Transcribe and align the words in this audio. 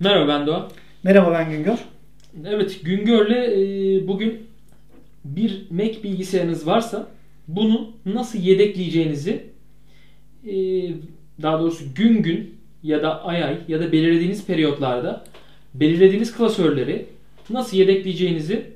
Merhaba 0.00 0.28
ben 0.28 0.46
Doğa. 0.46 0.68
Merhaba 1.02 1.32
ben 1.32 1.50
Güngör. 1.50 1.78
Evet 2.44 2.80
Güngör'le 2.84 3.30
e, 3.30 4.08
bugün 4.08 4.46
bir 5.24 5.62
Mac 5.70 6.02
bilgisayarınız 6.02 6.66
varsa 6.66 7.08
bunu 7.48 7.92
nasıl 8.06 8.38
yedekleyeceğinizi 8.38 9.46
e, 10.46 10.54
daha 11.42 11.60
doğrusu 11.60 11.84
gün 11.94 12.22
gün 12.22 12.54
ya 12.82 13.02
da 13.02 13.24
ay 13.24 13.44
ay 13.44 13.58
ya 13.68 13.80
da 13.80 13.92
belirlediğiniz 13.92 14.46
periyotlarda 14.46 15.24
belirlediğiniz 15.74 16.36
klasörleri 16.36 17.06
nasıl 17.50 17.76
yedekleyeceğinizi 17.76 18.66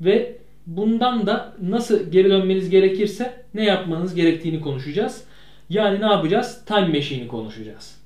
ve 0.00 0.36
bundan 0.66 1.26
da 1.26 1.56
nasıl 1.62 2.10
geri 2.10 2.30
dönmeniz 2.30 2.70
gerekirse 2.70 3.44
ne 3.54 3.64
yapmanız 3.64 4.14
gerektiğini 4.14 4.60
konuşacağız. 4.60 5.24
Yani 5.70 6.00
ne 6.00 6.06
yapacağız? 6.06 6.64
Time 6.66 6.88
Machine'i 6.88 7.28
konuşacağız. 7.28 7.97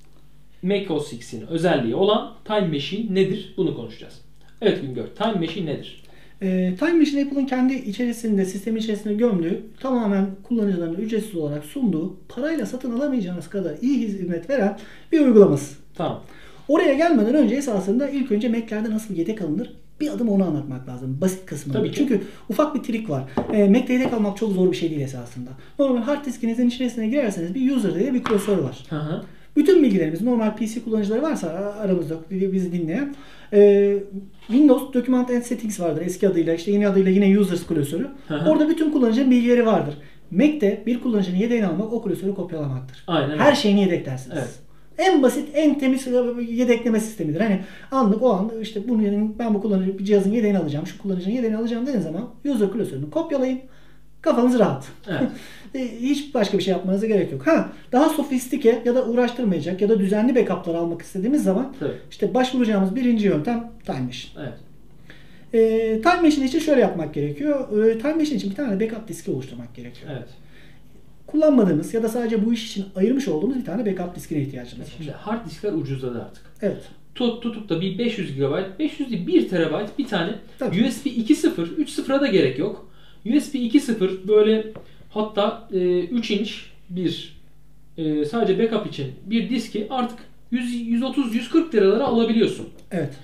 Mac 0.63 0.93
OS 0.93 1.13
X'in 1.13 1.47
özelliği 1.47 1.95
olan 1.95 2.35
Time 2.45 2.69
Machine 2.69 3.15
nedir? 3.15 3.55
Bunu 3.57 3.77
konuşacağız. 3.77 4.21
Evet 4.61 4.81
Güngör, 4.83 5.07
Time 5.07 5.35
Machine 5.35 5.71
nedir? 5.71 6.03
Ee, 6.43 6.75
Time 6.79 6.93
Machine 6.93 7.23
Apple'ın 7.23 7.47
kendi 7.47 7.75
içerisinde, 7.75 8.45
sistem 8.45 8.77
içerisinde 8.77 9.15
gömdüğü, 9.15 9.63
tamamen 9.81 10.27
kullanıcılarına 10.43 10.99
ücretsiz 10.99 11.37
olarak 11.37 11.65
sunduğu, 11.65 12.17
parayla 12.29 12.67
satın 12.67 12.91
alamayacağınız 12.99 13.49
kadar 13.49 13.77
iyi 13.81 13.99
hizmet 13.99 14.51
veren 14.51 14.79
bir 15.13 15.21
uygulaması. 15.21 15.75
Tamam. 15.95 16.23
Oraya 16.69 16.95
gelmeden 16.95 17.35
önce 17.35 17.55
esasında 17.55 18.09
ilk 18.09 18.33
önce 18.33 18.49
Mac'lerde 18.49 18.91
nasıl 18.91 19.15
yedek 19.15 19.43
alınır 19.43 19.73
bir 20.01 20.11
adım 20.11 20.29
onu 20.29 20.45
anlatmak 20.45 20.89
lazım. 20.89 21.19
Basit 21.21 21.47
kısmı. 21.47 21.73
Tabii 21.73 21.91
ki. 21.91 21.97
Çünkü 21.97 22.21
ufak 22.49 22.75
bir 22.75 22.83
trik 22.83 23.11
var. 23.11 23.25
E, 23.53 23.69
Mac'te 23.69 23.93
yedek 23.93 24.13
almak 24.13 24.37
çok 24.37 24.53
zor 24.53 24.73
bir 24.73 24.77
şey 24.77 24.91
değil 24.91 25.01
esasında. 25.01 25.51
Normal 25.79 26.03
hard 26.03 26.25
diskinizin 26.25 26.69
içerisine 26.69 27.09
girerseniz 27.09 27.55
bir 27.55 27.77
user 27.77 27.95
diye 27.95 28.15
bir 28.15 28.25
klasör 28.25 28.59
var. 28.59 28.85
Hı 28.91 28.97
hı. 28.97 29.23
Bütün 29.57 29.83
bilgilerimiz 29.83 30.23
normal 30.23 30.57
PC 30.57 30.85
kullanıcıları 30.85 31.23
varsa 31.23 31.49
aramızda 31.81 32.15
bizi 32.31 32.73
dinleyen 32.73 33.15
e, 33.53 33.99
Windows 34.47 34.95
Document 34.95 35.31
and 35.31 35.43
Settings 35.43 35.81
vardır 35.81 36.03
eski 36.07 36.29
adıyla 36.29 36.55
işte 36.55 36.71
yeni 36.73 36.89
adıyla 36.89 37.11
yine 37.11 37.39
Users 37.39 37.67
klasörü. 37.67 38.09
Orada 38.49 38.69
bütün 38.69 38.91
kullanıcının 38.91 39.31
bilgileri 39.31 39.67
vardır. 39.67 39.95
Mac'te 40.31 40.83
bir 40.87 41.01
kullanıcının 41.01 41.37
yedeğini 41.37 41.67
almak 41.67 41.93
o 41.93 42.03
klasörü 42.03 42.35
kopyalamaktır. 42.35 43.05
Aynen 43.07 43.39
Her 43.39 43.55
şeyini 43.55 43.81
yedeklersiniz. 43.81 44.39
Evet. 44.39 44.59
En 44.99 45.23
basit, 45.23 45.49
en 45.55 45.79
temiz 45.79 46.07
yedekleme 46.49 47.01
sistemidir. 47.01 47.41
Hani 47.41 47.61
anlık 47.91 48.23
o 48.23 48.33
an 48.33 48.51
işte 48.63 48.89
bunu 48.89 49.35
ben 49.39 49.55
bu 49.55 49.61
kullanıcı 49.61 49.99
bir 49.99 50.05
cihazın 50.05 50.33
yedeğini 50.33 50.59
alacağım, 50.59 50.87
şu 50.87 50.99
kullanıcının 50.99 51.35
yedeğini 51.35 51.57
alacağım 51.57 51.83
dediğiniz 51.83 52.05
zaman 52.05 52.31
user 52.45 52.73
klasörünü 52.73 53.11
kopyalayın. 53.11 53.61
Kafanız 54.23 54.59
rahat. 54.59 54.89
Evet. 55.09 55.23
E, 55.75 56.01
Hiç 56.01 56.35
başka 56.35 56.59
bir 56.59 56.63
şey 56.63 56.73
yapmanıza 56.73 57.07
gerek 57.07 57.33
yok. 57.33 57.47
Ha, 57.47 57.73
daha 57.93 58.09
sofistike 58.09 58.83
ya 58.85 58.95
da 58.95 59.05
uğraştırmayacak 59.07 59.81
ya 59.81 59.89
da 59.89 59.99
düzenli 59.99 60.35
backup'lar 60.35 60.75
almak 60.75 61.03
istediğimiz 61.03 61.45
zaman 61.45 61.75
Tabii. 61.81 61.93
işte 62.11 62.35
başvuracağımız 62.35 62.97
birinci 62.97 63.27
yöntem 63.27 63.71
Time 63.87 64.01
Machine. 64.01 64.43
Evet. 64.43 64.59
E, 65.55 66.01
Time 66.03 66.21
Machine 66.23 66.45
için 66.45 66.59
şöyle 66.59 66.81
yapmak 66.81 67.15
gerekiyor. 67.15 67.85
E, 67.87 67.99
Time 67.99 68.15
Machine 68.15 68.37
için 68.37 68.51
bir 68.51 68.57
tane 68.57 68.81
backup 68.81 69.09
diski 69.09 69.31
oluşturmak 69.31 69.75
gerekiyor. 69.75 70.11
Evet. 70.17 70.29
Kullanmadığımız 71.27 71.95
ya 71.95 72.03
da 72.03 72.09
sadece 72.09 72.47
bu 72.47 72.53
iş 72.53 72.67
için 72.71 72.85
ayırmış 72.97 73.29
olduğumuz 73.29 73.57
bir 73.57 73.65
tane 73.65 73.87
backup 73.87 74.17
diskine 74.17 74.41
ihtiyacımız 74.41 74.87
var. 74.87 74.95
Şimdi 74.97 75.11
hard 75.11 75.47
diskler 75.47 75.73
ucuzladı 75.73 76.23
artık. 76.23 76.43
Evet. 76.63 76.83
Tut, 77.15 77.43
tutup 77.43 77.69
da 77.69 77.81
bir 77.81 77.99
500 77.99 78.37
GB, 78.37 78.79
500 78.79 79.11
değil 79.11 79.27
1 79.27 79.49
TB 79.49 79.99
bir 79.99 80.07
tane 80.07 80.35
Tabii. 80.59 80.85
USB 80.85 81.07
2.0, 81.07 81.77
3.0'a 81.77 82.21
da 82.21 82.27
gerek 82.27 82.59
yok. 82.59 82.92
USB 83.27 83.55
2.0 83.55 84.29
böyle 84.29 84.73
hatta 85.11 85.69
e, 85.73 86.01
3 86.05 86.31
inç 86.31 86.67
bir 86.91 87.37
e, 87.97 88.25
sadece 88.25 88.59
backup 88.59 88.87
için 88.87 89.13
bir 89.27 89.51
diski 89.51 89.87
artık 89.91 90.19
100, 90.51 91.03
130-140 91.03 91.75
liralara 91.75 92.05
alabiliyorsun. 92.05 92.69
Evet. 92.91 93.15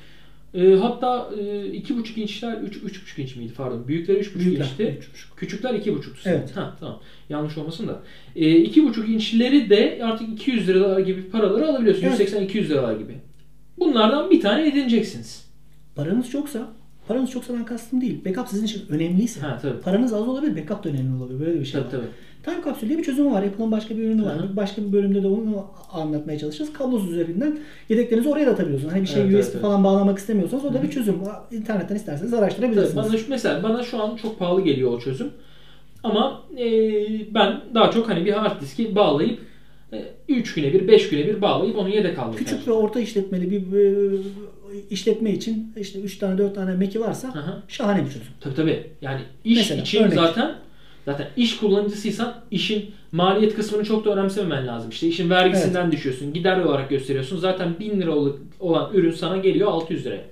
E, 0.54 0.74
hatta 0.74 1.30
e, 1.38 1.42
2.5 1.42 2.20
inçler 2.20 2.56
3 2.60 2.76
3.5 2.76 3.22
inç 3.22 3.36
miydi 3.36 3.52
pardon. 3.56 3.88
Büyükleri 3.88 4.18
3.5 4.18 4.38
Büyükler, 4.38 4.64
inçti. 4.64 4.82
3.5. 4.82 5.36
Küçükler 5.36 5.74
2.5'tu. 5.74 6.10
Evet. 6.24 6.56
Ha, 6.56 6.76
tamam. 6.80 7.00
Yanlış 7.28 7.58
olmasın 7.58 7.88
da. 7.88 8.02
E, 8.36 8.44
2.5 8.44 9.06
inçleri 9.06 9.70
de 9.70 10.00
artık 10.02 10.28
200 10.28 10.68
liralar 10.68 11.00
gibi 11.00 11.30
paraları 11.30 11.68
alabiliyorsun. 11.68 12.06
Evet. 12.06 12.32
180-200 12.32 12.68
liralar 12.68 12.96
gibi. 12.96 13.14
Bunlardan 13.78 14.30
bir 14.30 14.40
tane 14.40 14.68
edineceksiniz. 14.68 15.48
Paranız 15.94 16.30
çoksa, 16.30 16.72
paranız 17.08 17.30
çoksa 17.30 17.54
ben 17.54 17.64
kastım 17.64 18.00
değil. 18.00 18.24
Backup 18.24 18.48
sizin 18.48 18.64
için 18.64 18.82
önemliyse. 18.88 19.40
Ha 19.40 19.58
tabii. 19.62 19.80
Paranız 19.80 20.12
az 20.12 20.28
olabilir, 20.28 20.56
backup 20.56 20.84
da 20.84 20.88
önemli 20.88 21.22
olabilir. 21.22 21.40
Böyle 21.40 21.60
bir 21.60 21.64
şey 21.64 21.80
Tabii 21.80 21.86
var. 21.86 21.90
tabii. 21.90 22.10
Time 22.44 22.64
Capsule 22.64 22.88
diye 22.88 22.98
bir 22.98 23.04
çözümü 23.04 23.30
var. 23.30 23.42
Apple'ın 23.42 23.72
başka 23.72 23.96
bir 23.96 24.02
ürünü 24.02 24.24
var. 24.24 24.36
Hı 24.36 24.42
hı. 24.42 24.52
Bir 24.52 24.56
Başka 24.56 24.82
bir 24.82 24.92
bölümde 24.92 25.22
de 25.22 25.26
onu 25.26 25.66
anlatmaya 25.92 26.38
çalışacağız. 26.38 26.72
Kablosuz 26.72 27.12
üzerinden 27.12 27.58
yedeklerinizi 27.88 28.28
oraya 28.28 28.46
da 28.46 28.50
atabiliyorsunuz. 28.50 28.92
Hani 28.92 29.02
bir 29.02 29.06
şey 29.06 29.22
Evet, 29.22 29.32
USB 29.32 29.36
evet, 29.36 29.50
evet. 29.52 29.62
falan 29.62 29.84
bağlamak 29.84 30.18
istemiyorsanız 30.18 30.64
o 30.64 30.74
da 30.74 30.82
bir 30.82 30.90
çözüm. 30.90 31.16
İnternetten 31.50 31.96
isterseniz 31.96 32.34
araştırabilirsiniz. 32.34 32.94
Tabii, 32.94 33.12
bana 33.12 33.20
mesela 33.28 33.62
bana 33.62 33.82
şu 33.82 34.02
an 34.02 34.16
çok 34.16 34.38
pahalı 34.38 34.60
geliyor 34.60 34.92
o 34.92 35.00
çözüm. 35.00 35.30
Ama 36.02 36.42
e, 36.58 36.64
ben 37.34 37.60
daha 37.74 37.90
çok 37.90 38.08
hani 38.08 38.24
bir 38.24 38.32
hard 38.32 38.60
diski 38.60 38.94
bağlayıp 38.94 39.38
3 40.28 40.54
güne 40.54 40.72
bir, 40.72 40.88
5 40.88 41.08
güne 41.08 41.26
bir 41.26 41.40
bağlayıp 41.40 41.78
onu 41.78 41.88
yedek 41.88 42.18
almayı 42.18 42.38
Küçük 42.38 42.68
ve 42.68 42.72
orta 42.72 43.00
işletmeli 43.00 43.50
bir 43.50 43.78
e, 43.78 44.18
işletme 44.90 45.30
için 45.32 45.72
işte 45.76 46.00
3 46.00 46.18
tane 46.18 46.38
4 46.38 46.54
tane 46.54 46.74
Mac'i 46.74 47.00
varsa 47.00 47.28
hı. 47.34 47.62
şahane 47.68 48.00
bir 48.00 48.06
çözüm. 48.06 48.22
Tabii 48.40 48.54
tabii. 48.54 48.86
Yani 49.02 49.20
iş 49.44 49.58
Mesela, 49.58 49.82
için 49.82 50.02
örnek. 50.02 50.14
zaten 50.14 50.54
zaten 51.06 51.26
iş 51.36 51.56
kullanıcısıysan 51.56 52.34
işin 52.50 52.90
maliyet 53.12 53.54
kısmını 53.56 53.84
çok 53.84 54.04
da 54.04 54.10
önemsememen 54.14 54.66
lazım. 54.66 54.90
İşte 54.90 55.06
işin 55.08 55.30
vergisinden 55.30 55.92
düşüyorsun. 55.92 56.32
Gider 56.32 56.60
olarak 56.60 56.90
gösteriyorsun. 56.90 57.38
Zaten 57.38 57.74
1000 57.80 58.00
lira 58.00 58.10
ol- 58.14 58.36
olan 58.60 58.90
ürün 58.94 59.12
sana 59.12 59.36
geliyor 59.36 59.68
600 59.68 60.04
liraya. 60.06 60.22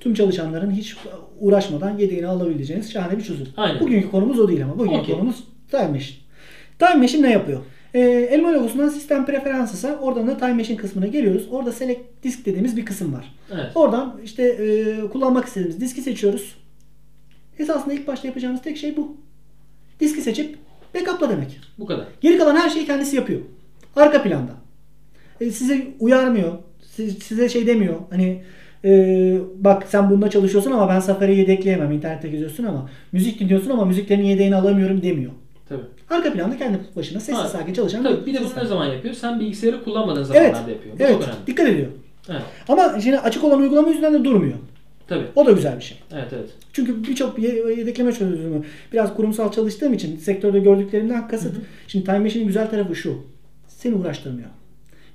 Tüm 0.00 0.14
çalışanların 0.14 0.70
hiç 0.70 0.96
uğraşmadan 1.40 1.98
yedeğini 1.98 2.26
alabileceğiniz 2.26 2.92
şahane 2.92 3.18
bir 3.18 3.22
çözüm. 3.24 3.46
Aynen. 3.56 3.80
Bugünkü 3.80 4.10
konumuz 4.10 4.38
o 4.40 4.48
değil 4.48 4.64
ama. 4.64 4.78
Bugünkü 4.78 4.98
Okey. 4.98 5.14
konumuz 5.14 5.36
Time 5.70 5.88
Machine. 5.88 6.16
Time 6.78 6.94
Machine 6.94 7.22
ne 7.26 7.32
yapıyor? 7.32 7.60
Ee, 7.94 8.00
elma 8.30 8.52
logosundan 8.52 8.88
sistem 8.88 9.26
preferansısa 9.26 9.98
oradan 9.98 10.26
da 10.26 10.36
Time 10.38 10.52
Machine 10.54 10.76
kısmına 10.76 11.06
geliyoruz. 11.06 11.48
Orada 11.50 11.72
Select 11.72 12.00
Disk 12.22 12.46
dediğimiz 12.46 12.76
bir 12.76 12.84
kısım 12.84 13.12
var. 13.12 13.34
Evet. 13.54 13.66
Oradan 13.74 14.20
işte 14.24 14.42
e, 14.42 15.00
kullanmak 15.08 15.44
istediğimiz 15.44 15.80
diski 15.80 16.02
seçiyoruz. 16.02 16.54
Esasında 17.58 17.94
ilk 17.94 18.06
başta 18.06 18.28
yapacağımız 18.28 18.62
tek 18.62 18.76
şey 18.76 18.96
bu. 18.96 19.16
Diski 20.00 20.22
seçip 20.22 20.58
backupla 20.94 21.30
demek. 21.30 21.60
Bu 21.78 21.86
kadar. 21.86 22.06
Geri 22.20 22.38
kalan 22.38 22.56
her 22.56 22.70
şeyi 22.70 22.86
kendisi 22.86 23.16
yapıyor. 23.16 23.40
Arka 23.96 24.22
planda. 24.22 24.52
E, 25.40 25.50
size 25.50 25.86
uyarmıyor. 26.00 26.52
Siz- 26.96 27.18
Size 27.22 27.48
şey 27.48 27.66
demiyor. 27.66 27.94
Hani 28.10 28.42
e, 28.84 28.90
bak 29.56 29.86
sen 29.88 30.10
bunda 30.10 30.30
çalışıyorsun 30.30 30.70
ama 30.70 30.88
ben 30.88 31.00
Safari'yi 31.00 31.38
yedekleyemem. 31.38 31.92
İnternette 31.92 32.28
geziyorsun 32.28 32.64
ama 32.64 32.90
müzik 33.12 33.40
dinliyorsun 33.40 33.70
ama 33.70 33.84
müziklerin 33.84 34.22
yedeğini 34.22 34.56
alamıyorum 34.56 35.02
demiyor. 35.02 35.32
Tabii. 35.68 35.82
Arka 36.10 36.32
planda 36.32 36.56
kendi 36.56 36.78
başına 36.96 37.20
sessiz 37.20 37.44
Ha, 37.44 37.48
sakin 37.48 37.72
çalışan 37.74 38.02
Tabii 38.02 38.26
bir 38.26 38.34
de 38.34 38.38
bunu 38.38 38.44
sistem. 38.46 38.64
ne 38.64 38.68
zaman 38.68 38.86
yapıyor? 38.86 39.14
Sen 39.14 39.40
bilgisayarı 39.40 39.84
kullanmadığın 39.84 40.20
Evet. 40.20 40.26
zamanlarda 40.54 40.70
yapıyor. 40.70 40.94
Bu 40.98 41.02
evet. 41.02 41.12
çok 41.12 41.22
önemli. 41.22 41.36
Dikkat 41.46 41.68
ediyor. 41.68 41.88
Evet. 42.28 42.42
Ama 42.68 43.00
şimdi 43.00 43.18
açık 43.18 43.44
olan 43.44 43.60
uygulama 43.60 43.88
yüzünden 43.88 44.14
de 44.14 44.24
durmuyor. 44.24 44.54
Tabii. 45.08 45.24
O 45.36 45.46
da 45.46 45.52
güzel 45.52 45.76
bir 45.78 45.82
şey. 45.84 45.98
Evet 46.12 46.28
evet. 46.32 46.50
Çünkü 46.72 47.04
birçok 47.04 47.38
ye- 47.38 47.74
yedekleme 47.78 48.12
çözümü 48.12 48.62
biraz 48.92 49.14
kurumsal 49.14 49.52
çalıştığım 49.52 49.92
için 49.94 50.16
sektörde 50.18 50.58
gördüklerimden 50.58 51.28
kasıt. 51.28 51.54
Şimdi 51.88 52.04
Time 52.04 52.18
Machine'in 52.18 52.46
güzel 52.46 52.70
tarafı 52.70 52.94
şu. 52.96 53.14
Seni 53.68 53.94
uğraştırmıyor. 53.94 54.48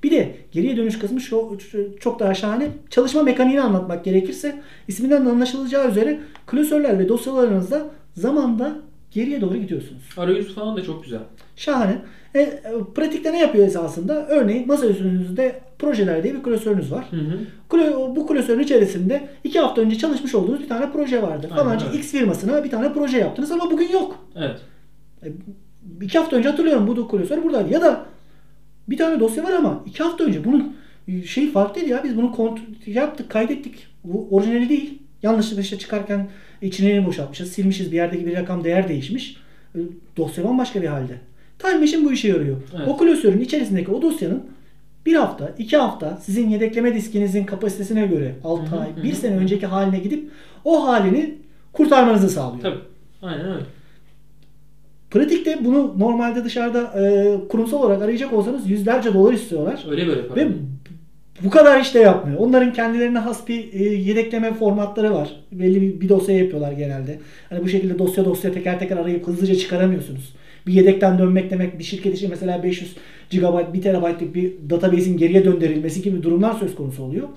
Bir 0.04 0.12
de 0.12 0.36
geriye 0.52 0.78
dönüş 0.78 1.00
kısmı 1.00 1.22
şu, 1.22 1.58
çok 2.00 2.20
daha 2.20 2.34
şahane. 2.34 2.68
Çalışma 2.90 3.24
mekaniğini 3.24 3.62
anlatmak 3.62 4.06
gerekirse 4.06 4.62
isminden 4.88 5.26
de 5.26 5.30
anlaşılacağı 5.30 5.90
üzere 5.92 6.20
klasörler 6.48 7.00
ve 7.00 7.10
dosyalarınızda 7.10 7.86
zamanda 8.18 8.76
geriye 9.12 9.42
doğru 9.42 9.58
gidiyorsunuz. 9.58 10.02
Arayüzü 10.18 10.54
falan 10.54 10.78
da 10.78 10.84
çok 10.84 11.04
güzel. 11.04 11.20
Şahane. 11.56 11.98
E, 12.36 12.40
e, 12.40 12.62
pratikte 12.96 13.34
ne 13.34 13.40
yapıyor 13.40 13.68
esasında? 13.68 14.28
Örneğin 14.28 14.68
masaüstünüzde 14.68 15.60
projeler 15.80 16.24
diye 16.24 16.34
bir 16.36 16.44
klasörünüz 16.44 16.92
var. 16.92 17.06
Hı 17.12 17.16
hı. 17.16 17.40
Klo- 17.70 18.16
Bu 18.16 18.28
klasörün 18.28 18.64
içerisinde 18.64 19.28
iki 19.44 19.60
hafta 19.60 19.82
önce 19.82 19.98
çalışmış 19.98 20.36
olduğunuz 20.36 20.60
bir 20.60 20.68
tane 20.70 20.92
proje 20.92 21.22
vardı. 21.22 21.48
Falanca 21.56 21.88
öyle. 21.88 21.98
X 21.98 22.12
firmasına 22.12 22.64
bir 22.64 22.70
tane 22.70 22.94
proje 22.94 23.18
yaptınız 23.18 23.52
ama 23.52 23.72
bugün 23.72 23.90
yok. 23.90 24.26
Evet. 24.36 24.62
E, 25.24 25.28
iki 26.02 26.18
hafta 26.18 26.36
önce 26.36 26.50
hatırlıyorum 26.50 26.88
bu 26.88 27.08
klasör 27.08 27.44
buradaydı. 27.44 27.74
Ya 27.74 27.82
da 27.82 28.06
bir 28.90 28.98
tane 28.98 29.20
dosya 29.20 29.44
var 29.44 29.52
ama 29.52 29.84
iki 29.86 30.04
hafta 30.04 30.24
önce 30.24 30.46
bunun 30.46 30.76
şey 31.26 31.52
farklıydı 31.52 31.90
ya 31.90 32.04
biz 32.04 32.18
bunu 32.18 32.26
kont- 32.26 32.90
yaptık 32.90 33.30
kaydettik. 33.32 33.88
Bu 34.04 34.28
orijinali 34.32 34.70
değil. 34.70 35.00
Yanlışlıkla 35.24 35.62
işte 35.62 35.78
çıkarken 35.78 36.28
içini 36.62 37.06
boşaltmışız. 37.06 37.52
Silmişiz 37.52 37.92
bir 37.92 37.96
yerdeki 37.96 38.26
bir 38.26 38.36
rakam 38.36 38.64
değer 38.64 38.90
değişmiş. 38.90 39.38
E, 39.76 39.80
Dosya 40.18 40.44
bambaşka 40.44 40.82
bir 40.82 40.88
halde. 40.88 41.14
Time 41.60 41.80
Machine 41.80 42.06
bu 42.06 42.12
işe 42.12 42.28
yarıyor. 42.28 42.58
Evet. 42.78 42.88
O 42.88 42.98
klasörün 42.98 43.42
içerisindeki 43.42 43.92
o 43.92 44.02
dosyanın 44.02 44.44
bir 45.06 45.16
hafta, 45.16 45.52
iki 45.58 45.78
hafta 45.78 46.18
sizin 46.18 46.50
yedekleme 46.50 46.96
diskinizin 46.96 47.44
kapasitesine 47.44 48.08
göre 48.08 48.36
6 48.44 48.62
Hı 48.64 48.76
hı, 48.76 48.80
ay, 48.80 48.96
hı 48.96 49.04
bir 49.04 49.12
hı, 49.12 49.16
sene 49.16 49.36
hı. 49.36 49.40
önceki 49.40 49.66
haline 49.66 50.00
gidip 50.00 50.32
o 50.66 50.88
halini 50.88 51.36
kurtarmanızı 51.74 52.30
sağlıyor. 52.30 52.62
Tabii. 52.62 52.80
Aynen 53.22 53.46
öyle. 53.46 53.66
Pratikte 55.12 55.66
bunu 55.66 56.00
normalde 56.00 56.44
dışarıda 56.44 56.82
e, 56.82 57.36
kurumsal 57.48 57.78
olarak 57.78 58.02
arayacak 58.02 58.34
olsanız 58.34 58.70
yüzlerce 58.70 59.14
dolar 59.14 59.34
istiyorlar. 59.34 59.86
Öyle 59.90 60.08
böyle 60.08 60.28
para. 60.28 60.40
Ve 60.40 60.48
bu 61.44 61.50
kadar 61.50 61.82
işte 61.82 62.00
yapmıyor. 62.00 62.40
Onların 62.40 62.74
kendilerine 62.74 63.20
has 63.20 63.48
bir 63.48 63.74
e, 63.74 63.84
yedekleme 63.84 64.54
formatları 64.54 65.14
var. 65.14 65.30
Belli 65.52 65.82
bir, 65.82 66.02
bir 66.02 66.10
dosya 66.10 66.38
yapıyorlar 66.38 66.72
genelde. 66.72 67.20
Hani 67.50 67.64
bu 67.64 67.70
şekilde 67.70 68.00
dosya 68.00 68.26
dosya 68.26 68.52
teker 68.52 68.80
teker 68.80 68.98
arayıp 68.98 69.28
hızlıca 69.28 69.56
çıkaramıyorsunuz. 69.56 70.34
Bir 70.68 70.74
yedekten 70.74 71.20
dönmek 71.20 71.52
demek 71.52 71.80
bir 71.80 71.84
şirket 71.84 72.16
için 72.16 72.30
mesela 72.30 72.64
500 72.64 72.96
GB, 73.32 73.74
1 73.74 73.82
TB'lık 73.82 74.36
bir 74.36 74.54
database'in 74.70 75.18
geriye 75.18 75.46
döndürülmesi 75.46 76.02
gibi 76.02 76.24
durumlar 76.24 76.54
söz 76.54 76.76
konusu 76.76 77.04
oluyor. 77.04 77.28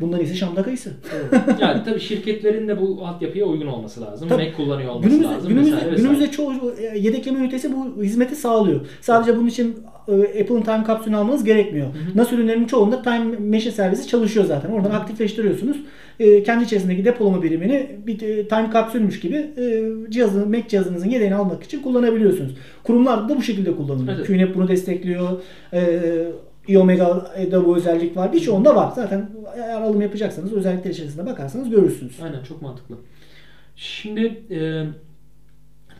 Bundan 0.00 0.20
ise 0.20 0.34
Şam'da 0.34 0.62
kayısı. 0.62 0.90
yani 1.60 1.84
tabii 1.84 2.00
şirketlerin 2.00 2.68
de 2.68 2.80
bu 2.80 3.06
altyapıya 3.06 3.46
uygun 3.46 3.66
olması 3.66 4.00
lazım. 4.00 4.28
Tabii. 4.28 4.44
Mac 4.44 4.56
kullanıyor 4.56 4.90
olması 4.90 5.08
Günümüzde, 5.08 5.34
lazım. 5.34 5.48
günümüzde, 5.48 5.72
vesaire 5.76 5.92
vesaire. 5.92 6.08
günümüzde 6.08 6.30
çoğu 6.30 6.52
e, 6.78 6.98
yedekleme 6.98 7.38
ünitesi 7.38 7.72
bu 7.72 8.02
hizmeti 8.02 8.36
sağlıyor. 8.36 8.80
Sadece 9.00 9.36
bunun 9.36 9.46
için 9.46 9.76
e, 10.08 10.12
Apple'ın 10.12 10.62
Time 10.62 10.84
Capsule'ünü 10.86 11.16
almanız 11.16 11.44
gerekmiyor. 11.44 11.86
NAS 12.14 12.32
ürünlerinin 12.32 12.66
çoğunda 12.66 13.02
Time 13.02 13.24
Mesh 13.38 13.74
servisi 13.74 14.08
çalışıyor 14.08 14.46
zaten. 14.46 14.70
Oradan 14.70 14.90
aktifleştiriyorsunuz. 14.90 15.76
E, 16.20 16.42
kendi 16.42 16.64
içerisindeki 16.64 17.04
depolama 17.04 17.42
birimini 17.42 17.86
bir 18.06 18.22
e, 18.22 18.48
Time 18.48 18.70
Capsule'müş 18.72 19.20
gibi 19.20 19.36
e, 19.36 19.82
cihazın, 20.10 20.50
Mac 20.50 20.68
cihazınızın 20.68 21.08
yedeğini 21.08 21.34
almak 21.34 21.62
için 21.62 21.82
kullanabiliyorsunuz. 21.82 22.54
Kurumlarda 22.84 23.28
da 23.28 23.36
bu 23.36 23.42
şekilde 23.42 23.76
kullanılıyor. 23.76 24.16
Evet. 24.16 24.26
QNAP 24.26 24.54
bunu 24.54 24.68
destekliyor. 24.68 25.28
E, 25.72 26.00
iOmega'da 26.72 27.66
bu 27.66 27.76
özellik 27.76 28.16
var. 28.16 28.32
Birçoğunda 28.32 28.76
var. 28.76 28.92
Zaten 28.94 29.30
eğer 29.56 29.80
alım 29.80 30.00
yapacaksanız 30.00 30.52
özellikler 30.52 30.90
içerisinde 30.90 31.26
bakarsanız 31.26 31.70
görürsünüz. 31.70 32.20
Aynen 32.22 32.42
çok 32.42 32.62
mantıklı. 32.62 32.96
Şimdi 33.76 34.42
e, 34.50 34.84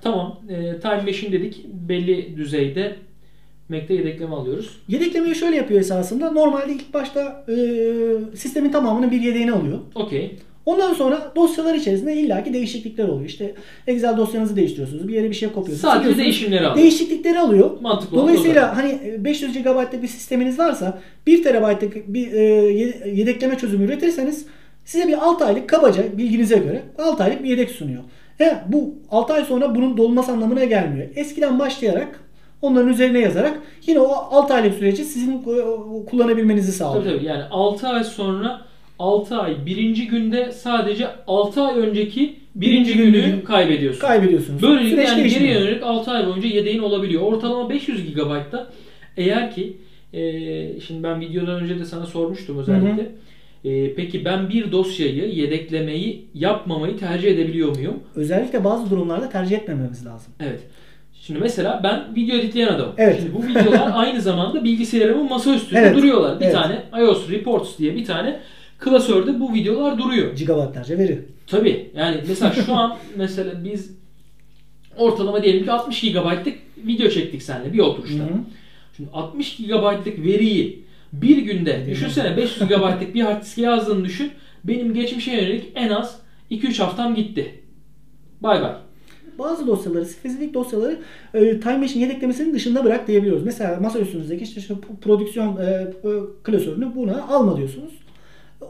tamam 0.00 0.40
e, 0.49 0.81
Time 0.81 1.02
Machine 1.02 1.32
dedik 1.32 1.67
belli 1.88 2.37
düzeyde 2.37 2.96
Mac'te 3.69 3.94
yedekleme 3.94 4.34
alıyoruz. 4.34 4.81
Yedeklemeyi 4.88 5.34
şöyle 5.34 5.56
yapıyor 5.56 5.81
esasında. 5.81 6.31
Normalde 6.31 6.72
ilk 6.72 6.94
başta 6.94 7.44
e, 7.49 7.55
sistemin 8.37 8.72
tamamının 8.72 9.11
bir 9.11 9.20
yedeğini 9.20 9.52
alıyor. 9.52 9.78
Okey. 9.94 10.37
Ondan 10.70 10.94
sonra 10.94 11.32
dosyalar 11.37 11.75
içerisinde 11.75 12.14
illaki 12.14 12.52
değişiklikler 12.55 13.08
oluyor. 13.08 13.28
İşte 13.28 13.55
Excel 13.87 14.17
dosyanızı 14.17 14.56
değiştiriyorsunuz. 14.56 15.08
Bir 15.08 15.14
yere 15.14 15.31
bir 15.31 15.34
şey 15.34 15.49
kopuyorsunuz. 15.52 15.94
Sadece 15.94 16.19
değişimleri 16.19 16.61
alıyor. 16.67 16.76
Değişiklikleri 16.76 17.38
alıyor. 17.40 17.70
Mantıklı 17.81 18.17
Dolayısıyla 18.17 18.76
hani 18.76 18.99
500 19.19 19.52
GB'lık 19.62 20.02
bir 20.02 20.08
sisteminiz 20.08 20.58
varsa 20.58 20.99
1 21.26 21.43
TB'lık 21.43 22.14
bir 22.14 22.32
e, 22.32 22.38
ye- 22.72 23.02
yedekleme 23.14 23.58
çözümü 23.58 23.84
üretirseniz 23.84 24.46
size 24.84 25.08
bir 25.08 25.19
6 25.26 25.44
aylık 25.44 25.69
kabaca 25.69 26.02
bilginize 26.19 26.56
göre 26.58 26.82
6 26.99 27.22
aylık 27.25 27.44
bir 27.44 27.49
yedek 27.49 27.70
sunuyor. 27.70 28.02
E, 28.40 28.56
bu 28.69 28.94
6 29.11 29.32
ay 29.32 29.44
sonra 29.44 29.75
bunun 29.75 29.96
dolması 29.96 30.32
anlamına 30.32 30.64
gelmiyor. 30.64 31.08
Eskiden 31.17 31.58
başlayarak 31.58 32.20
onların 32.62 32.88
üzerine 32.88 33.19
yazarak 33.19 33.58
yine 33.87 34.00
o 34.00 34.08
6 34.12 34.55
aylık 34.55 34.75
süreci 34.75 35.05
sizin 35.05 35.32
e, 35.32 36.05
kullanabilmenizi 36.11 36.72
sağlıyor. 36.72 37.05
Tabii 37.05 37.14
tabii 37.17 37.26
yani 37.26 37.43
6 37.50 37.88
ay 37.88 38.05
sonra 38.05 38.61
6 39.00 39.37
ay 39.41 39.67
birinci 39.67 40.06
günde 40.06 40.52
sadece 40.52 41.08
6 41.26 41.62
ay 41.62 41.79
önceki 41.79 42.37
birinci 42.55 42.99
Birinci 42.99 43.11
günü 43.12 43.25
günü 43.26 43.44
kaybediyorsun. 43.44 44.00
Kaybediyorsunuz. 44.00 44.62
Böylelikle 44.62 45.06
Süreç 45.06 45.08
yani 45.08 45.29
geriye 45.29 45.52
yönelik 45.52 45.82
6 45.82 46.11
ay 46.11 46.26
boyunca 46.26 46.49
yedeğin 46.49 46.79
olabiliyor. 46.79 47.23
Ortalama 47.23 47.70
500 47.70 48.14
GB'da 48.14 48.67
eğer 49.17 49.55
ki 49.55 49.76
e, 50.12 50.20
şimdi 50.81 51.02
ben 51.02 51.20
videodan 51.20 51.61
önce 51.61 51.79
de 51.79 51.85
sana 51.85 52.06
sormuştum 52.06 52.58
özellikle. 52.58 53.12
E, 53.64 53.94
peki 53.94 54.25
ben 54.25 54.49
bir 54.49 54.73
dosyayı 54.73 55.35
yedeklemeyi 55.35 56.25
yapmamayı 56.35 56.96
tercih 56.96 57.31
edebiliyor 57.31 57.76
muyum? 57.76 58.00
Özellikle 58.14 58.64
bazı 58.64 58.91
durumlarda 58.91 59.29
tercih 59.29 59.56
etmememiz 59.56 60.06
lazım. 60.06 60.32
Evet. 60.41 60.61
Şimdi 61.20 61.41
mesela 61.41 61.81
ben 61.85 62.14
video 62.17 62.37
editleyen 62.37 62.69
adamım. 62.69 62.94
Evet. 62.99 63.20
Şimdi 63.20 63.35
bu 63.35 63.46
videolar 63.49 63.91
aynı 63.94 64.20
zamanda 64.20 64.64
bilgisayarımın 64.64 65.29
masa 65.29 65.55
üstünde 65.55 65.81
Evet. 65.81 65.96
duruyorlar. 65.96 66.41
Bir 66.41 66.44
Evet. 66.44 66.55
tane 66.55 66.82
iOS 67.03 67.31
Reports 67.31 67.79
diye 67.79 67.96
bir 67.96 68.05
tane 68.05 68.41
klasörde 68.81 69.41
bu 69.41 69.55
videolar 69.55 69.99
duruyor. 69.99 70.37
Gigabaytlarca 70.37 70.99
veri. 70.99 71.25
Tabii. 71.47 71.91
Yani 71.94 72.21
mesela 72.29 72.53
şu 72.53 72.75
an 72.75 72.97
mesela 73.17 73.65
biz 73.65 73.91
ortalama 74.97 75.43
diyelim 75.43 75.65
ki 75.65 75.73
60 75.73 76.00
GB'lık 76.00 76.59
video 76.87 77.09
çektik 77.09 77.43
seninle 77.43 77.73
bir 77.73 77.79
oturuşta. 77.79 78.25
Hı 78.25 78.29
hı. 78.29 78.38
Şimdi 78.97 79.11
60 79.12 79.56
GB'lık 79.56 80.25
veriyi 80.27 80.85
bir 81.12 81.37
günde 81.37 81.87
düşünsene 81.91 82.37
500 82.37 82.69
GB'lık 82.69 83.15
bir 83.15 83.21
hard 83.21 83.43
diske 83.43 83.62
yazdığını 83.62 84.05
düşün. 84.05 84.32
Benim 84.65 84.94
geçmişe 84.94 85.32
yönelik 85.32 85.73
en 85.75 85.91
az 85.91 86.21
2-3 86.50 86.82
haftam 86.82 87.15
gitti. 87.15 87.62
Bay 88.41 88.62
bay. 88.62 88.73
Bazı 89.38 89.67
dosyaları, 89.67 90.05
spesifik 90.05 90.55
dosyaları 90.55 90.99
e, 91.35 91.61
Time 91.61 91.77
Machine 91.77 92.03
yedeklemesinin 92.03 92.55
dışında 92.55 92.85
bırak 92.85 93.09
diyebiliyoruz. 93.09 93.44
Mesela 93.44 93.81
masa 93.81 93.99
üstünüzdeki 93.99 94.44
işte 94.44 94.61
şu 94.61 94.81
prodüksiyon 94.81 95.56
e, 95.56 95.65
e, 95.65 96.11
klasörünü 96.43 96.94
buna 96.94 97.23
alma 97.23 97.56
diyorsunuz. 97.56 97.91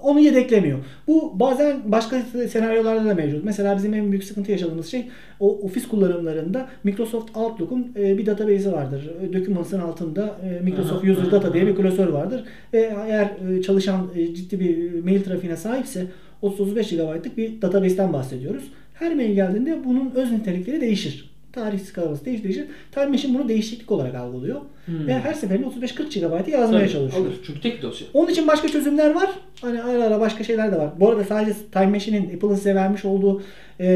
Onu 0.03 0.21
yedeklemiyor. 0.21 0.79
Bu 1.07 1.41
bazen 1.41 1.81
başka 1.85 2.23
senaryolarda 2.49 3.05
da 3.05 3.15
mevcut. 3.15 3.45
Mesela 3.45 3.77
bizim 3.77 3.95
en 3.95 4.11
büyük 4.11 4.25
sıkıntı 4.25 4.53
yaşadığımız 4.53 4.87
şey 4.87 5.09
o 5.41 5.59
ofis 5.59 5.89
kullanımlarında 5.89 6.69
Microsoft 6.85 7.37
Outlook'un 7.37 7.93
e, 7.97 8.19
bir 8.19 8.27
database'i 8.27 8.73
vardır. 8.73 9.11
E, 9.23 9.33
Documents'ın 9.33 9.81
altında 9.81 10.37
e, 10.45 10.65
Microsoft 10.65 11.05
User 11.05 11.31
Data 11.31 11.55
diye 11.55 11.67
bir 11.67 11.75
klasör 11.75 12.09
vardır. 12.09 12.45
Ve 12.73 12.93
eğer 13.07 13.31
çalışan 13.63 14.07
ciddi 14.35 14.61
bir 14.61 15.05
mail 15.05 15.23
trafiğine 15.23 15.57
sahipse 15.57 16.07
30-35 16.43 16.97
GB'lık 16.97 17.37
bir 17.37 17.63
database'ten 17.63 18.13
bahsediyoruz. 18.13 18.65
Her 18.95 19.15
mail 19.15 19.35
geldiğinde 19.35 19.85
bunun 19.85 20.11
öz 20.15 20.33
nitelikleri 20.33 20.81
değişir. 20.81 21.31
Tarih 21.53 21.81
skalaması 21.81 22.25
değişir 22.25 22.45
değişir. 22.45 22.67
Time 22.93 23.07
Machine 23.07 23.39
bunu 23.39 23.49
değişiklik 23.49 23.91
olarak 23.91 24.15
algılıyor. 24.15 24.61
Hmm. 24.87 25.07
Ve 25.07 25.19
her 25.19 25.35
seferinde 25.35 25.67
35-40 25.67 26.21
GB'ı 26.21 26.51
yazmaya 26.51 26.81
Tabii, 26.81 26.93
çalışıyor. 26.93 27.27
Alır. 27.27 27.35
Çünkü 27.47 27.61
tek 27.61 27.83
dosya. 27.83 28.07
Onun 28.15 28.29
için 28.31 28.49
başka 28.49 28.69
çözümler 28.69 29.15
var. 29.15 29.31
Hani 29.61 29.83
ara 29.83 30.05
ara 30.05 30.21
başka 30.21 30.45
şeyler 30.45 30.73
de 30.73 30.79
var. 30.79 30.91
Bu 31.01 31.09
arada 31.09 31.25
sadece 31.25 31.53
Time 31.73 31.87
Machine'in 31.87 32.37
Apple'ın 32.37 32.55
size 32.55 32.75
vermiş 32.75 33.05
olduğu 33.05 33.43
e, 33.81 33.87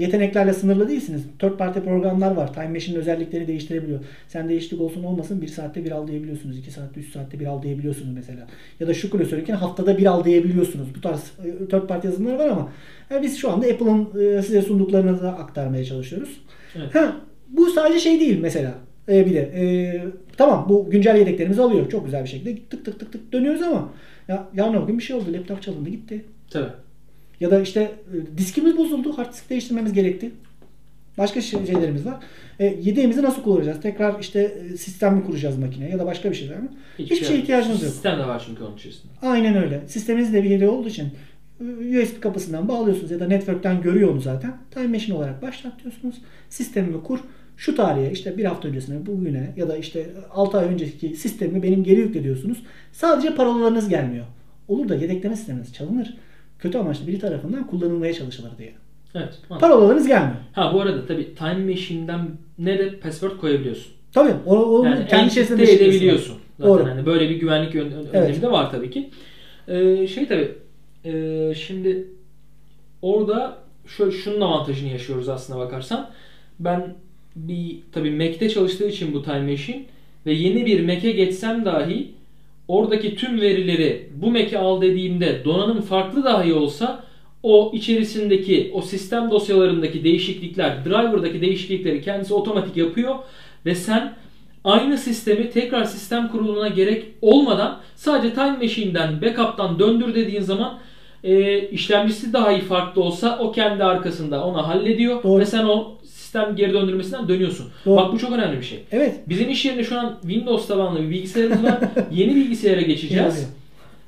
yeteneklerle 0.00 0.52
sınırlı 0.52 0.88
değilsiniz. 0.88 1.22
Third 1.38 1.56
party 1.56 1.80
programlar 1.80 2.32
var. 2.32 2.54
Time 2.54 2.68
Machine'in 2.68 3.00
özellikleri 3.00 3.48
değiştirebiliyor. 3.48 4.00
Sen 4.28 4.48
değişiklik 4.48 4.80
olsun 4.80 5.04
olmasın 5.04 5.42
bir 5.42 5.48
saatte 5.48 5.84
bir 5.84 5.90
al 5.90 6.08
diyebiliyorsunuz. 6.08 6.58
2 6.58 6.70
saatte 6.70 7.00
3 7.00 7.12
saatte 7.12 7.40
bir 7.40 7.46
al 7.46 7.62
diyebiliyorsunuz 7.62 8.14
mesela. 8.14 8.46
Ya 8.80 8.86
da 8.86 8.94
şu 8.94 9.10
klasörünken 9.10 9.54
haftada 9.54 9.98
bir 9.98 10.06
al 10.06 10.24
diyebiliyorsunuz. 10.24 10.88
Bu 10.96 11.00
tarz 11.00 11.32
e, 11.44 11.66
third 11.66 11.86
party 11.86 12.06
yazılımlar 12.06 12.34
var 12.34 12.48
ama 12.48 12.72
yani 13.10 13.22
biz 13.22 13.38
şu 13.38 13.50
anda 13.50 13.66
Apple'ın 13.66 14.20
e, 14.20 14.42
size 14.42 14.62
sunduklarını 14.62 15.22
da 15.22 15.38
aktarmaya 15.38 15.84
çalışıyoruz. 15.84 16.40
Evet. 16.76 16.94
Ha, 16.94 17.16
bu 17.48 17.70
sadece 17.70 18.00
şey 18.00 18.20
değil 18.20 18.38
mesela. 18.40 18.74
Ee, 19.08 19.26
bir 19.26 19.34
de 19.34 19.40
e, 19.40 19.64
tamam 20.36 20.66
bu 20.68 20.90
güncel 20.90 21.16
yedeklerimizi 21.16 21.62
alıyor. 21.62 21.90
Çok 21.90 22.04
güzel 22.04 22.24
bir 22.24 22.28
şekilde 22.28 22.58
tık 22.70 22.84
tık 22.84 23.00
tık 23.00 23.12
tık 23.12 23.32
dönüyoruz 23.32 23.62
ama 23.62 23.92
ya 24.28 24.48
yarın 24.54 24.74
o 24.74 24.86
gün 24.86 24.98
bir 24.98 25.02
şey 25.02 25.16
oldu. 25.16 25.32
Laptop 25.32 25.62
çalındı 25.62 25.90
gitti. 25.90 26.24
Tabii. 26.50 26.70
Ya 27.40 27.50
da 27.50 27.60
işte 27.60 27.80
e, 27.80 28.38
diskimiz 28.38 28.76
bozuldu. 28.76 29.18
Hard 29.18 29.32
disk 29.32 29.50
değiştirmemiz 29.50 29.92
gerekti. 29.92 30.30
Başka 31.18 31.40
şey- 31.40 31.66
şeylerimiz 31.66 32.06
var. 32.06 32.16
E, 32.60 32.64
yedeğimizi 32.82 33.22
nasıl 33.22 33.42
kullanacağız? 33.42 33.80
Tekrar 33.80 34.20
işte 34.20 34.40
e, 34.40 34.76
sistem 34.76 35.14
mi 35.16 35.24
kuracağız 35.24 35.58
makineye 35.58 35.90
ya 35.90 35.98
da 35.98 36.06
başka 36.06 36.30
bir 36.30 36.36
şeyler 36.36 36.58
mi? 36.58 36.68
Hiçbir 36.98 37.24
şeye 37.24 37.38
ihtiyacınız 37.38 37.82
yok. 37.82 37.92
Sistem 37.92 38.18
de 38.18 38.26
var 38.26 38.42
çünkü 38.46 38.64
onun 38.64 38.76
içerisinde. 38.76 39.12
Aynen 39.22 39.56
öyle. 39.56 39.80
Sisteminiz 39.86 40.32
de 40.32 40.42
bir 40.42 40.50
yedeği 40.50 40.70
olduğu 40.70 40.88
için 40.88 41.08
USB 41.60 42.20
kapısından 42.20 42.68
bağlıyorsunuz 42.68 43.10
ya 43.10 43.20
da 43.20 43.26
network'ten 43.26 43.82
görüyor 43.82 44.10
onu 44.12 44.20
zaten. 44.20 44.56
Time 44.70 44.86
Machine 44.88 45.16
olarak 45.16 45.42
başlat 45.42 45.72
diyorsunuz. 45.82 46.14
Sistemimi 46.48 47.02
kur. 47.02 47.18
Şu 47.56 47.74
tarihe 47.74 48.10
işte 48.10 48.38
bir 48.38 48.44
hafta 48.44 48.68
öncesine 48.68 49.06
bugüne 49.06 49.52
ya 49.56 49.68
da 49.68 49.76
işte 49.76 50.06
6 50.30 50.58
ay 50.58 50.66
önceki 50.66 51.08
sistemi 51.16 51.62
benim 51.62 51.84
geri 51.84 52.00
yükle 52.00 52.24
diyorsunuz. 52.24 52.58
Sadece 52.92 53.34
parolalarınız 53.34 53.88
gelmiyor. 53.88 54.24
Olur 54.68 54.88
da 54.88 54.94
yedekleme 54.94 55.36
sisteminiz 55.36 55.72
çalınır. 55.74 56.14
Kötü 56.58 56.78
amaçlı 56.78 57.06
biri 57.06 57.18
tarafından 57.18 57.66
kullanılmaya 57.66 58.12
çalışılır 58.14 58.50
diye. 58.58 58.72
Evet. 59.14 59.38
Parolalarınız 59.60 60.06
gelmiyor. 60.06 60.36
Ha 60.52 60.70
bu 60.74 60.80
arada 60.80 61.06
tabii 61.06 61.34
Time 61.34 61.64
Machine'den 61.72 62.28
ne 62.58 62.78
de 62.78 63.00
password 63.00 63.36
koyabiliyorsun. 63.40 63.92
Tabii. 64.12 64.32
O, 64.46 64.56
o 64.80 64.84
Yani 64.84 65.06
kendi 65.06 65.28
içerisinde 65.30 65.62
var. 65.62 65.68
edebiliyorsun. 65.68 66.36
Zaten 66.58 66.70
Doğru. 66.72 66.84
hani 66.86 67.06
böyle 67.06 67.30
bir 67.30 67.34
güvenlik 67.36 67.74
ön, 67.74 67.90
ön- 67.90 68.06
Evet. 68.12 68.28
önlemi 68.28 68.42
de 68.42 68.50
var 68.50 68.70
tabii 68.70 68.90
ki. 68.90 69.10
Ee, 69.68 70.06
şey 70.06 70.26
tabii 70.28 70.52
e, 71.06 71.54
şimdi 71.54 72.06
orada 73.02 73.58
şu, 73.86 74.12
şunun 74.12 74.40
avantajını 74.40 74.88
yaşıyoruz 74.88 75.28
aslına 75.28 75.58
bakarsan. 75.58 76.10
Ben 76.60 76.94
bir 77.36 77.78
tabii 77.92 78.10
Mac'te 78.10 78.48
çalıştığı 78.48 78.88
için 78.88 79.14
bu 79.14 79.22
Time 79.22 79.50
Machine 79.50 79.84
ve 80.26 80.32
yeni 80.32 80.66
bir 80.66 80.84
Mac'e 80.84 81.12
geçsem 81.12 81.64
dahi 81.64 82.10
oradaki 82.68 83.16
tüm 83.16 83.40
verileri 83.40 84.08
bu 84.16 84.30
Mac'e 84.30 84.58
al 84.58 84.80
dediğimde 84.80 85.44
donanım 85.44 85.80
farklı 85.80 86.24
dahi 86.24 86.54
olsa 86.54 87.04
o 87.42 87.72
içerisindeki 87.74 88.70
o 88.74 88.82
sistem 88.82 89.30
dosyalarındaki 89.30 90.04
değişiklikler, 90.04 90.84
driver'daki 90.84 91.40
değişiklikleri 91.40 92.02
kendisi 92.02 92.34
otomatik 92.34 92.76
yapıyor 92.76 93.14
ve 93.66 93.74
sen 93.74 94.14
aynı 94.64 94.98
sistemi 94.98 95.50
tekrar 95.50 95.84
sistem 95.84 96.28
kurulumuna 96.28 96.68
gerek 96.68 97.04
olmadan 97.22 97.80
sadece 97.96 98.34
Time 98.34 98.56
Machine'den 98.58 99.22
backup'tan 99.22 99.78
döndür 99.78 100.14
dediğin 100.14 100.42
zaman 100.42 100.78
e, 101.26 101.60
işlemcisi 101.68 102.32
dahi 102.32 102.60
farklı 102.60 103.02
olsa 103.02 103.38
o 103.38 103.52
kendi 103.52 103.84
arkasında 103.84 104.44
onu 104.44 104.68
hallediyor 104.68 105.22
Doğru. 105.22 105.40
ve 105.40 105.46
sen 105.46 105.64
o 105.64 105.98
sistem 106.04 106.56
geri 106.56 106.72
döndürmesinden 106.72 107.28
dönüyorsun. 107.28 107.66
Doğru. 107.86 107.96
Bak 107.96 108.12
bu 108.12 108.18
çok 108.18 108.32
önemli 108.32 108.58
bir 108.58 108.64
şey. 108.64 108.84
Evet. 108.92 109.14
Bizim 109.28 109.50
iş 109.50 109.64
yerinde 109.64 109.84
şu 109.84 109.98
an 109.98 110.18
Windows 110.22 110.66
tabanlı 110.66 111.02
bir 111.02 111.10
bilgisayarımız 111.10 111.64
var. 111.64 111.78
yeni 112.12 112.34
bilgisayara 112.34 112.80
geçeceğiz. 112.80 113.50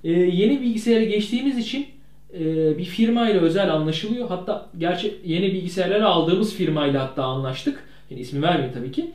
Ee, 0.04 0.10
yeni 0.10 0.60
bilgisayara 0.60 1.04
geçtiğimiz 1.04 1.58
için 1.58 1.86
e, 2.34 2.78
bir 2.78 2.84
firma 2.84 3.30
ile 3.30 3.38
özel 3.38 3.72
anlaşılıyor. 3.72 4.28
Hatta 4.28 4.66
gerçi 4.78 5.14
yeni 5.24 5.52
bilgisayarları 5.52 6.06
aldığımız 6.06 6.54
firmayla 6.54 7.02
hatta 7.02 7.24
anlaştık. 7.24 7.84
Yani 8.10 8.22
ismi 8.22 8.42
vermeyeyim 8.42 8.74
tabii 8.74 8.92
ki. 8.92 9.10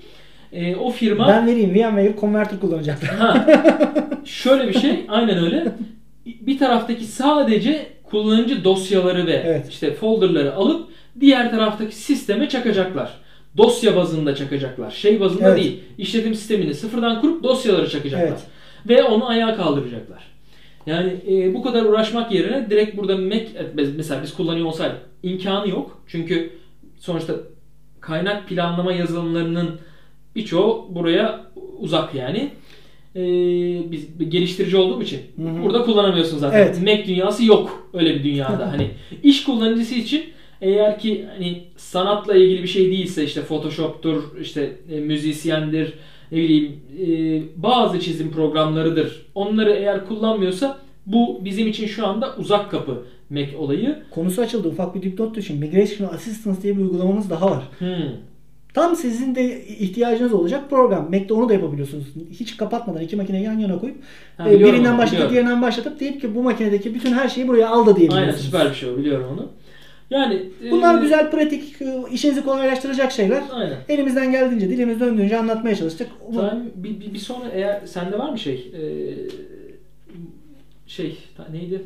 Ee, 0.53 0.75
o 0.75 0.91
firma 0.91 1.27
Ben 1.27 1.47
vereyim 1.47 1.73
VMware 1.73 2.15
Converter 2.19 2.59
kullanacaklar. 2.59 3.09
Ha. 3.09 3.45
Şöyle 4.25 4.67
bir 4.67 4.79
şey, 4.79 5.05
aynen 5.07 5.43
öyle. 5.43 5.71
Bir 6.25 6.57
taraftaki 6.57 7.05
sadece 7.05 7.92
kullanıcı 8.13 8.63
dosyaları 8.63 9.27
ve 9.27 9.43
Evet. 9.45 9.69
işte 9.69 9.93
folderları 9.93 10.55
alıp 10.55 10.89
diğer 11.19 11.51
taraftaki 11.51 11.95
sisteme 11.95 12.49
çakacaklar. 12.49 13.17
Dosya 13.57 13.95
bazında 13.95 14.35
çakacaklar. 14.35 14.91
Şey 14.91 15.19
bazında 15.19 15.47
Evet. 15.47 15.59
değil. 15.59 15.79
İşletim 15.97 16.35
sistemini 16.35 16.73
sıfırdan 16.73 17.21
kurup 17.21 17.43
dosyaları 17.43 17.89
çakacaklar. 17.89 18.27
Evet. 18.27 18.43
Ve 18.89 19.03
onu 19.03 19.29
ayağa 19.29 19.55
kaldıracaklar. 19.55 20.23
Yani 20.85 21.13
e, 21.31 21.53
bu 21.53 21.63
kadar 21.63 21.83
uğraşmak 21.85 22.31
yerine 22.31 22.69
direkt 22.69 22.97
burada 22.97 23.17
Mac 23.17 23.45
mesela 23.95 24.23
biz 24.23 24.33
kullanıyor 24.33 24.65
olsaydık 24.65 24.97
imkanı 25.23 25.69
yok. 25.69 26.03
Çünkü 26.07 26.53
sonuçta 26.99 27.33
kaynak 28.01 28.47
planlama 28.47 28.93
yazılımlarının 28.93 29.79
birçoğu 30.35 30.87
buraya 30.89 31.45
uzak 31.79 32.15
yani. 32.15 32.49
Ee, 33.15 33.91
biz 33.91 34.29
geliştirici 34.29 34.77
olduğum 34.77 35.01
için 35.01 35.19
Hı 35.35 35.49
hı. 35.49 35.63
burada 35.63 35.83
kullanamıyorsun 35.83 36.37
zaten. 36.37 36.57
Evet. 36.57 36.81
Mac 36.81 37.07
dünyası 37.07 37.45
yok 37.45 37.89
öyle 37.93 38.15
bir 38.15 38.23
dünyada. 38.23 38.71
hani 38.71 38.89
iş 39.23 39.43
kullanıcısı 39.43 39.95
için 39.95 40.23
eğer 40.61 40.99
ki 40.99 41.25
hani 41.37 41.63
sanatla 41.77 42.35
ilgili 42.35 42.63
bir 42.63 42.67
şey 42.67 42.91
değilse 42.91 43.23
işte 43.23 43.41
Photoshop'tur, 43.41 44.23
işte 44.41 44.71
e, 44.91 44.99
müzisyendir, 44.99 45.93
ne 46.31 46.37
bileyim 46.37 46.79
e, 47.07 47.07
bazı 47.63 47.99
çizim 47.99 48.31
programlarıdır. 48.31 49.25
Onları 49.35 49.71
eğer 49.71 50.07
kullanmıyorsa 50.07 50.79
bu 51.05 51.39
bizim 51.45 51.67
için 51.67 51.87
şu 51.87 52.07
anda 52.07 52.35
uzak 52.37 52.71
kapı 52.71 53.03
Mac 53.29 53.57
olayı. 53.57 54.03
Konusu 54.11 54.41
açıldı. 54.41 54.67
Ufak 54.67 54.95
bir 54.95 55.01
dipnot 55.01 55.35
düşün. 55.35 55.59
Migration 55.59 56.07
Assistance 56.07 56.61
diye 56.61 56.77
bir 56.77 56.81
uygulamamız 56.81 57.29
daha 57.29 57.51
var. 57.51 57.63
Hmm. 57.79 57.87
Tam 58.73 58.95
sizin 58.95 59.35
de 59.35 59.65
ihtiyacınız 59.65 60.33
olacak 60.33 60.69
program. 60.69 61.09
Mac'te 61.11 61.33
onu 61.33 61.49
da 61.49 61.53
yapabiliyorsunuz. 61.53 62.05
Hiç 62.31 62.57
kapatmadan 62.57 63.01
iki 63.01 63.15
makineyi 63.15 63.43
yan 63.43 63.59
yana 63.59 63.79
koyup 63.79 63.97
Ha, 64.37 64.49
e, 64.49 64.53
biliyorum 64.53 64.75
birinden 64.75 64.97
başlatıp 64.97 65.13
biliyorum. 65.13 65.33
diğerinden 65.33 65.61
başlatıp 65.61 65.99
deyip 65.99 66.21
ki 66.21 66.35
bu 66.35 66.43
makinedeki 66.43 66.95
bütün 66.95 67.13
her 67.13 67.29
şeyi 67.29 67.47
buraya 67.47 67.69
al 67.69 67.85
da 67.85 67.95
diyebiliyorsunuz. 67.95 68.35
Aynen 68.35 68.45
süper 68.45 68.69
bir 68.69 68.75
şey 68.75 68.89
o 68.89 68.97
biliyorum 68.97 69.27
onu. 69.33 69.49
Yani 70.09 70.49
Bunlar 70.71 70.97
e, 70.97 71.01
güzel, 71.01 71.31
pratik, 71.31 71.81
e, 71.81 72.03
işinizi 72.11 72.43
kolaylaştıracak 72.43 73.11
şeyler. 73.11 73.43
Aynen. 73.51 73.77
Elimizden 73.89 74.31
geldiğince, 74.31 74.69
dilimiz 74.69 74.99
döndüğünce 74.99 75.37
anlatmaya 75.37 75.75
çalıştık. 75.75 76.07
Time, 76.31 76.61
bir, 76.75 76.99
bir, 76.99 77.13
bir 77.13 77.19
sonra 77.19 77.49
eğer 77.53 77.85
sende 77.85 78.19
var 78.19 78.29
mı 78.29 78.39
şey 78.39 78.71
e, 78.73 78.83
şey 80.87 81.17
neydi? 81.51 81.83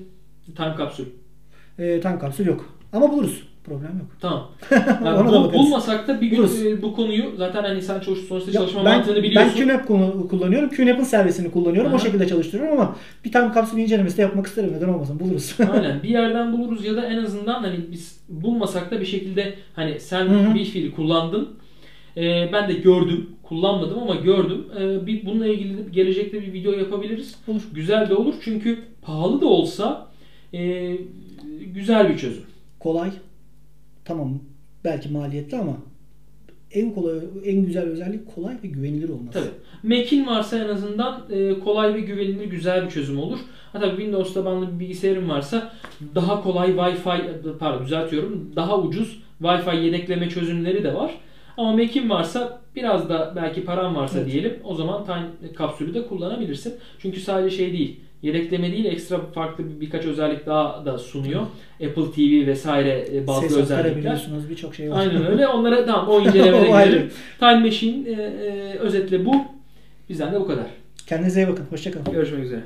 Time 0.55 0.75
kapsül. 0.75 1.05
E, 1.79 1.99
time 2.01 2.19
kapsül 2.19 2.45
yok. 2.47 2.77
Ama 2.93 3.11
buluruz. 3.11 3.43
Problem 3.67 3.97
yok. 3.99 4.07
Tamam. 4.19 4.47
Yani 5.05 5.27
bu, 5.27 5.53
bulmasak 5.53 6.07
da 6.07 6.21
bir 6.21 6.27
gün 6.27 6.37
Buluruz. 6.37 6.65
e, 6.65 6.81
bu 6.81 6.95
konuyu 6.95 7.23
zaten 7.37 7.63
hani 7.63 7.81
sen 7.81 7.99
çalış, 7.99 8.19
sonuçta 8.19 8.51
Ya 8.51 8.59
çalışma 8.59 8.85
ben, 8.85 8.97
mantığını 8.97 9.15
ben 9.15 9.23
biliyorsun. 9.23 9.57
QNAP 9.57 9.87
konu- 9.87 10.27
kullanıyorum. 10.29 10.69
QNAP'ın 10.69 11.03
servisini 11.03 11.51
kullanıyorum. 11.51 11.91
O 11.91 11.95
Aha. 11.95 12.03
şekilde 12.03 12.27
çalıştırıyorum 12.27 12.79
ama 12.79 12.95
bir 13.25 13.31
time 13.31 13.51
kapsül 13.51 13.77
incelemesi 13.77 14.17
de 14.17 14.21
yapmak 14.21 14.47
isterim. 14.47 14.73
Neden 14.73 14.87
olmasın? 14.87 15.19
Buluruz. 15.19 15.55
Aynen 15.73 16.03
bir 16.03 16.09
yerden 16.09 16.53
buluruz 16.53 16.85
ya 16.85 16.95
da 16.95 17.05
en 17.05 17.17
azından 17.17 17.53
hani 17.63 17.79
biz 17.91 18.19
bulmasak 18.29 18.91
da 18.91 18.99
bir 19.01 19.05
şekilde 19.05 19.53
hani 19.75 19.99
sen 19.99 20.25
Hı 20.25 20.49
hı. 20.49 20.55
bir 20.55 20.65
fiili 20.65 20.91
kullandın. 20.91 21.49
E, 22.17 22.49
ben 22.53 22.69
de 22.69 22.73
gördüm. 22.73 23.29
Kullanmadım 23.43 23.99
ama 23.99 24.15
gördüm. 24.15 24.65
E, 24.79 25.05
bir 25.05 25.25
bununla 25.25 25.47
ilgili 25.47 25.77
de 25.77 25.81
gelecekte 25.91 26.41
bir 26.41 26.53
video 26.53 26.71
yapabiliriz. 26.71 27.35
Olur. 27.47 27.61
Güzel 27.73 28.09
de 28.09 28.15
olur 28.15 28.33
çünkü 28.41 28.79
pahalı 29.01 29.41
da 29.41 29.45
olsa 29.45 30.07
e, 30.53 30.91
güzel 31.73 32.09
bir 32.09 32.17
çözüm. 32.17 32.43
Kolay. 32.79 33.09
Tamam. 34.07 34.39
Belki 34.83 35.09
maliyetli 35.09 35.57
ama 35.57 35.77
en 36.71 36.93
kolay, 36.93 37.19
en 37.45 37.65
güzel 37.65 37.83
özellik 37.83 38.35
kolay 38.35 38.55
ve 38.63 38.67
güvenilir 38.67 39.09
olması. 39.09 39.39
Tabii. 39.39 39.97
Mac'in 39.97 40.27
varsa 40.27 40.57
en 40.57 40.69
azından 40.69 41.21
e, 41.29 41.59
kolay 41.59 41.93
ve 41.93 41.99
güvenilir 41.99 42.45
güzel 42.45 42.85
bir 42.85 42.89
çözüm 42.89 43.19
olur. 43.19 43.37
Hatta 43.73 43.89
Windows 43.89 44.33
tabanlı 44.33 44.73
bir 44.75 44.79
bilgisayarın 44.79 45.29
varsa 45.29 45.71
daha 46.15 46.43
kolay 46.43 46.69
Wi-Fi 46.69 47.57
pardon 47.59 47.85
düzeltiyorum. 47.85 48.51
Daha 48.55 48.79
ucuz 48.81 49.19
Wi-Fi 49.41 49.83
yedekleme 49.83 50.29
çözümleri 50.29 50.83
de 50.83 50.93
var. 50.93 51.11
Ama 51.57 51.71
Mac'in 51.71 52.09
varsa 52.09 52.61
biraz 52.75 53.09
da 53.09 53.33
belki 53.35 53.65
paran 53.65 53.95
varsa 53.95 54.19
Evet. 54.19 54.31
diyelim 54.31 54.59
o 54.63 54.75
zaman 54.75 55.05
Time 55.05 55.53
kapsülü 55.55 55.93
de 55.93 56.07
kullanabilirsin. 56.07 56.75
Çünkü 56.99 57.19
sadece 57.19 57.57
şey 57.57 57.73
değil. 57.73 57.99
Yedekleme 58.21 58.71
değil 58.71 58.85
ekstra 58.85 59.17
farklı 59.17 59.63
bir, 59.69 59.81
birkaç 59.81 60.05
özellik 60.05 60.45
daha 60.45 60.85
da 60.85 60.97
sunuyor. 60.97 61.41
Apple 61.73 62.11
TV 62.15 62.47
vesaire 62.47 63.07
e, 63.13 63.27
bazı 63.27 63.41
Ses 63.49 63.57
özellikler. 63.57 64.27
Birçok 64.49 64.75
şey 64.75 64.91
var. 64.91 64.99
Aynen 64.99 65.25
öyle. 65.25 65.47
Onlara 65.57 65.85
tamam 65.85 66.07
o 66.09 66.15
ayrı. 66.21 66.31
girelim. 66.91 67.11
Time 67.39 67.59
Machine 67.59 68.09
e, 68.09 68.13
e, 68.13 68.77
özetle 68.77 69.25
bu. 69.25 69.35
Bizden 70.09 70.33
de 70.33 70.39
bu 70.39 70.47
kadar. 70.47 70.65
Kendinize 71.07 71.41
iyi 71.41 71.47
bakın. 71.47 71.65
Hoşçakalın. 71.69 72.11
Görüşmek 72.11 72.43
üzere. 72.43 72.61